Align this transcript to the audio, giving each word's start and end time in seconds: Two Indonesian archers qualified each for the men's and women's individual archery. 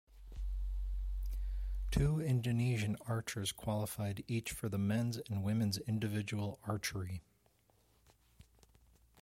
Two 1.91 2.19
Indonesian 2.19 2.97
archers 3.05 3.51
qualified 3.51 4.23
each 4.27 4.51
for 4.51 4.67
the 4.67 4.79
men's 4.79 5.19
and 5.29 5.43
women's 5.43 5.77
individual 5.77 6.57
archery. 6.63 7.21